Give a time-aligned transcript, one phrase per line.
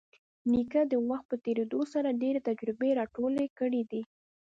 [0.51, 4.01] نیکه د وخت په تېرېدو سره ډېرې تجربې راټولې کړي دي.